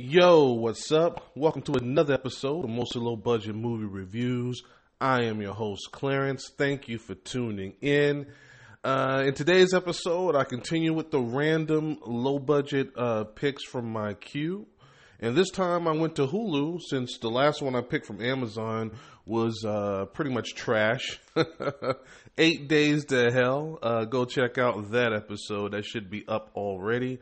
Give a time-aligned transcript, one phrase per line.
[0.00, 1.28] Yo, what's up?
[1.34, 4.62] Welcome to another episode of Mostly Low Budget Movie Reviews.
[5.00, 6.52] I am your host, Clarence.
[6.56, 8.28] Thank you for tuning in.
[8.84, 14.14] Uh, in today's episode, I continue with the random low budget uh, picks from my
[14.14, 14.68] queue.
[15.18, 18.92] And this time I went to Hulu since the last one I picked from Amazon
[19.26, 21.18] was uh, pretty much trash.
[22.38, 23.80] Eight Days to Hell.
[23.82, 25.72] Uh, go check out that episode.
[25.72, 27.18] That should be up already.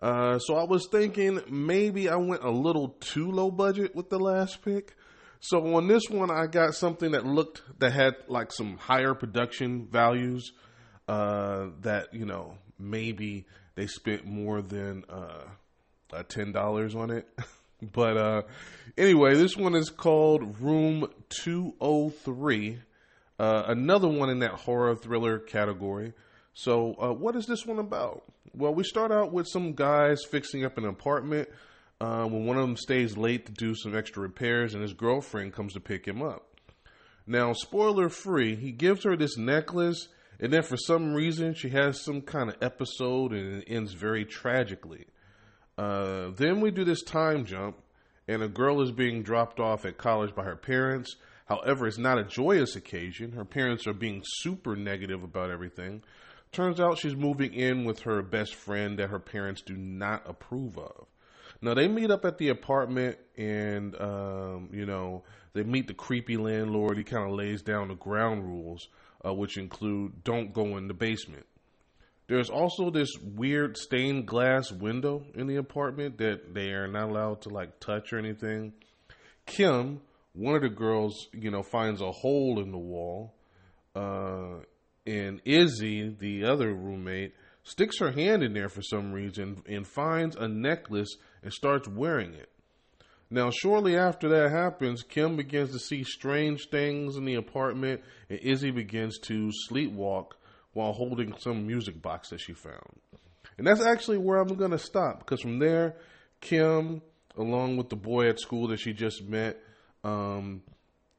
[0.00, 4.18] Uh, so I was thinking maybe I went a little too low budget with the
[4.18, 4.94] last pick.
[5.40, 9.86] So on this one, I got something that looked that had like some higher production
[9.86, 10.52] values.
[11.08, 13.46] Uh, that you know maybe
[13.76, 17.28] they spent more than uh, ten dollars on it.
[17.92, 18.42] but uh,
[18.98, 22.80] anyway, this one is called Room Two O Three.
[23.38, 26.14] Uh, another one in that horror thriller category.
[26.54, 28.24] So, uh, what is this one about?
[28.58, 31.50] Well, we start out with some guys fixing up an apartment
[32.00, 35.52] uh, when one of them stays late to do some extra repairs, and his girlfriend
[35.52, 36.46] comes to pick him up.
[37.26, 40.08] Now, spoiler free, he gives her this necklace,
[40.40, 44.24] and then for some reason, she has some kind of episode, and it ends very
[44.24, 45.04] tragically.
[45.76, 47.76] Uh, then we do this time jump,
[48.26, 51.16] and a girl is being dropped off at college by her parents.
[51.44, 53.32] However, it's not a joyous occasion.
[53.32, 56.02] Her parents are being super negative about everything.
[56.56, 60.78] Turns out she's moving in with her best friend that her parents do not approve
[60.78, 61.04] of.
[61.60, 66.38] Now they meet up at the apartment, and um, you know they meet the creepy
[66.38, 66.96] landlord.
[66.96, 68.88] He kind of lays down the ground rules,
[69.22, 71.44] uh, which include don't go in the basement.
[72.26, 77.42] There's also this weird stained glass window in the apartment that they are not allowed
[77.42, 78.72] to like touch or anything.
[79.44, 80.00] Kim,
[80.32, 83.34] one of the girls, you know, finds a hole in the wall.
[83.94, 84.60] Uh,
[85.06, 90.36] and Izzy, the other roommate, sticks her hand in there for some reason and finds
[90.36, 92.50] a necklace and starts wearing it.
[93.28, 98.38] Now, shortly after that happens, Kim begins to see strange things in the apartment, and
[98.38, 100.32] Izzy begins to sleepwalk
[100.74, 103.00] while holding some music box that she found.
[103.58, 105.96] And that's actually where I'm going to stop because from there,
[106.40, 107.02] Kim,
[107.36, 109.58] along with the boy at school that she just met,
[110.04, 110.62] um,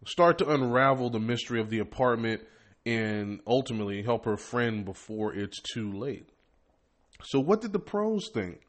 [0.06, 2.42] start to unravel the mystery of the apartment
[2.88, 6.30] and ultimately help her friend before it's too late.
[7.22, 8.62] So, what did the pros think?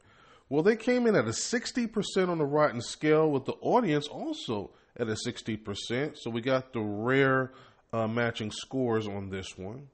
[0.49, 4.71] Well, they came in at a 60% on the Rotten scale, with the audience also
[4.97, 6.17] at a 60%.
[6.17, 7.53] So, we got the rare
[7.93, 9.87] uh, matching scores on this one.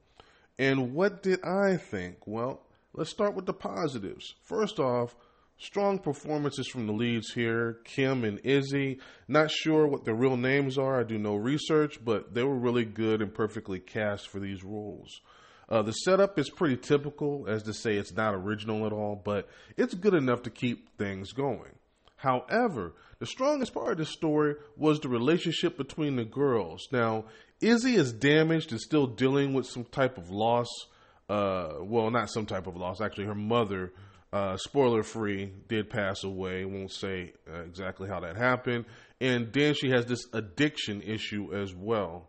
[0.58, 2.26] And what did I think?
[2.26, 2.62] Well,
[2.94, 4.34] let's start with the positives.
[4.42, 5.14] First off,
[5.58, 9.00] Strong performances from the leads here, Kim and Izzy.
[9.26, 11.00] Not sure what their real names are.
[11.00, 15.20] I do no research, but they were really good and perfectly cast for these roles.
[15.68, 19.48] Uh, the setup is pretty typical, as to say it's not original at all, but
[19.78, 21.72] it's good enough to keep things going.
[22.16, 26.86] However, the strongest part of the story was the relationship between the girls.
[26.92, 27.24] Now,
[27.60, 30.68] Izzy is damaged and still dealing with some type of loss.
[31.28, 33.00] Uh, well, not some type of loss.
[33.00, 33.92] Actually, her mother
[34.32, 36.64] uh, spoiler free, did pass away.
[36.64, 38.84] Won't say uh, exactly how that happened.
[39.20, 42.28] And then she has this addiction issue as well.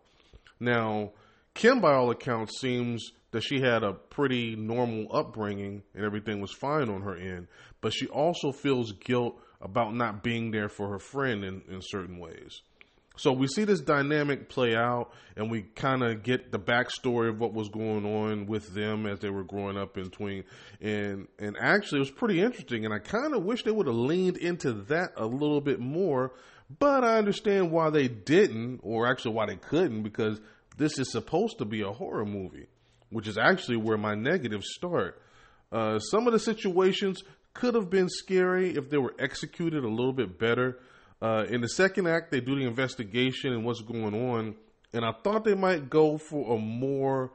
[0.60, 1.12] Now,
[1.54, 6.54] Kim, by all accounts, seems that she had a pretty normal upbringing and everything was
[6.54, 7.48] fine on her end.
[7.82, 12.20] But she also feels guilt about not being there for her friend in, in certain
[12.20, 12.62] ways.
[13.18, 17.40] So we see this dynamic play out, and we kind of get the backstory of
[17.40, 20.44] what was going on with them as they were growing up in Tween.
[20.82, 22.86] And and actually, it was pretty interesting.
[22.86, 26.34] And I kind of wish they would have leaned into that a little bit more.
[26.80, 30.40] But I understand why they didn't, or actually why they couldn't, because
[30.78, 32.68] this is supposed to be a horror movie,
[33.10, 35.22] which is actually where my negatives start.
[35.72, 37.24] Uh, some of the situations
[37.54, 40.80] could have been scary if they were executed a little bit better.
[41.22, 44.56] Uh, in the second act, they do the investigation and what's going on,
[44.94, 47.32] and I thought they might go for a more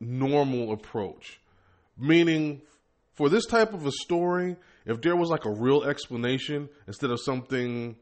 [0.00, 1.40] normal approach,
[1.98, 2.62] meaning
[3.14, 4.56] for this type of a story,
[4.86, 7.96] if there was like a real explanation instead of something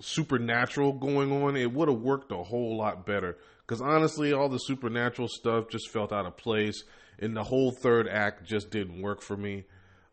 [0.00, 3.36] supernatural going on, it would have worked a whole lot better.
[3.66, 6.84] Because honestly, all the supernatural stuff just felt out of place,
[7.18, 9.64] and the whole third act just didn't work for me.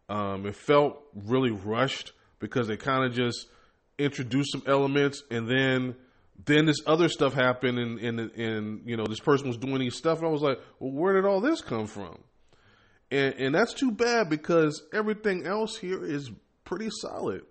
[0.09, 3.47] Um, it felt really rushed because they kind of just
[3.97, 5.95] introduce some elements and then
[6.45, 9.95] then this other stuff happened and, and and you know this person was doing these
[9.95, 12.17] stuff and I was like, well, where did all this come from?
[13.11, 16.31] And and that's too bad because everything else here is
[16.65, 17.43] pretty solid.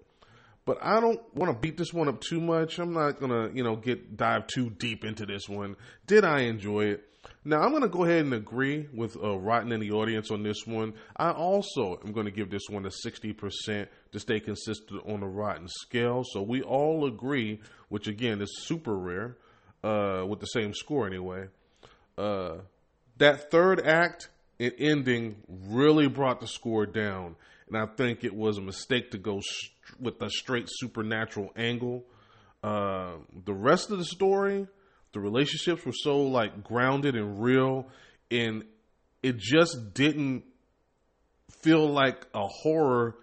[0.65, 2.79] But I don't want to beat this one up too much.
[2.79, 5.77] I'm not gonna you know get dive too deep into this one.
[6.07, 7.09] Did I enjoy it?
[7.45, 10.65] Now, I'm to go ahead and agree with uh, Rotten in the audience on this
[10.65, 10.95] one.
[11.17, 15.67] I also am to give this one a 60% to stay consistent on the Rotten
[15.69, 16.23] scale.
[16.25, 19.37] So we all agree, which again is super rare,
[19.83, 21.49] uh, with the same score anyway.
[22.17, 22.59] Uh,
[23.19, 24.29] that third act
[24.61, 27.35] and ending really brought the score down.
[27.73, 32.05] And I think it was a mistake to go st- with a straight supernatural angle.
[32.63, 33.15] Uh,
[33.45, 34.67] the rest of the story
[35.13, 37.87] the relationships were so like grounded and real
[38.31, 38.65] and
[39.23, 40.45] it just didn't
[41.51, 43.17] feel like a horror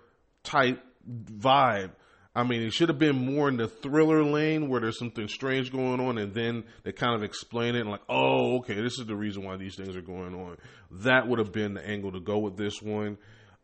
[0.44, 1.92] type vibe
[2.36, 5.72] I mean, it should have been more in the thriller lane where there's something strange
[5.72, 9.07] going on, and then they kind of explain it and like, oh, okay, this is
[9.07, 10.57] the reason why these things are going on.
[10.92, 13.18] That would have been the angle to go with this one,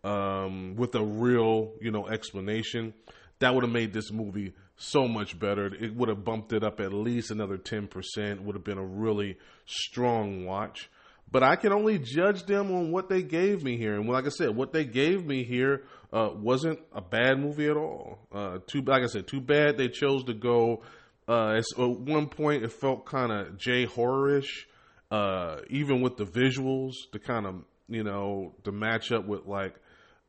[0.05, 2.93] um, with a real, you know, explanation.
[3.39, 5.65] That would have made this movie so much better.
[5.65, 9.37] It would have bumped it up at least another 10%, would have been a really
[9.65, 10.89] strong watch.
[11.29, 13.95] But I can only judge them on what they gave me here.
[13.95, 17.75] And like I said, what they gave me here uh, wasn't a bad movie at
[17.75, 18.19] all.
[18.31, 20.83] Uh, too, like I said, too bad they chose to go.
[21.27, 24.67] Uh, at one point, it felt kind of J horrorish,
[25.09, 27.55] uh, even with the visuals to kind of
[27.89, 29.75] you know to match up with like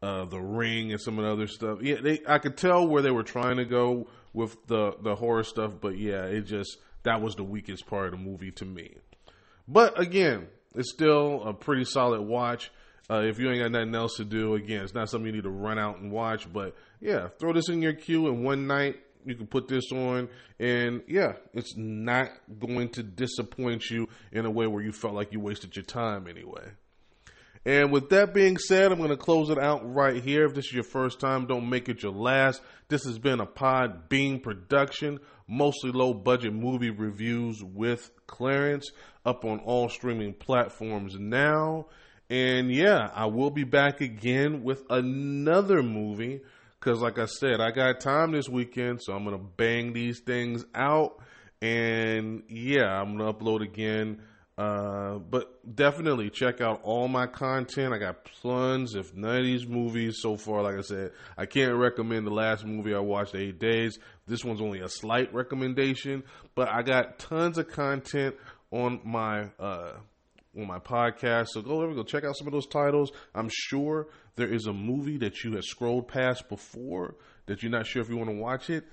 [0.03, 1.79] uh, the Ring and some of the other stuff.
[1.83, 5.45] Yeah, they, I could tell where they were trying to go with the the horror
[5.45, 8.95] stuff, but yeah, it just that was the weakest part of the movie to me.
[9.67, 12.71] But again, it's still a pretty solid watch.
[13.09, 15.45] Uh, if you ain't got nothing else to do, again, it's not something you need
[15.45, 16.53] to run out and watch.
[16.53, 18.97] But yeah, throw this in your queue and one night.
[19.25, 20.29] You can put this on,
[20.61, 22.29] and yeah, it's not
[22.61, 26.29] going to disappoint you in a way where you felt like you wasted your time
[26.29, 26.71] anyway.
[27.67, 30.45] And with that being said, I'm going to close it out right here.
[30.45, 32.63] If this is your first time, don't make it your last.
[32.87, 35.19] This has been a Podbean production,
[35.49, 38.93] mostly low budget movie reviews with Clarence,
[39.25, 41.87] up on all streaming platforms now.
[42.31, 46.43] And yeah, I will be back again with another movie
[46.79, 50.21] because, like I said, I got time this weekend, so I'm going to bang these
[50.21, 51.19] things out.
[51.61, 54.23] And yeah, I'm going to upload again
[54.59, 57.93] uh, but definitely check out all my content.
[57.93, 58.95] I got tons.
[58.95, 63.01] Of these movies so far, like I said, I can't recommend the last movie I
[63.01, 63.99] watched eight days.
[64.27, 66.25] This one's only a slight recommendation,
[66.55, 68.35] but I got tons of content
[68.71, 69.93] on my uh,
[70.57, 71.49] on my podcast.
[71.49, 73.13] So go over, go check out some of those titles.
[73.35, 77.87] I'm sure there is a movie that you have scrolled past before that you're not
[77.87, 78.85] sure if you want to watch it.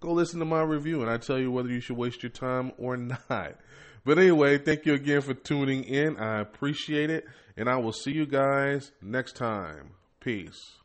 [0.00, 2.72] Go listen to my review, and I tell you whether you should waste your time
[2.78, 2.96] or
[3.28, 3.56] not.
[4.04, 6.16] But anyway, thank you again for tuning in.
[6.16, 7.26] I appreciate it.
[7.56, 9.90] And I will see you guys next time.
[10.20, 10.79] Peace.